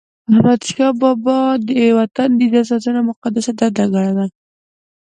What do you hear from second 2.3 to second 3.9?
د عزت ساتنه مقدسه دنده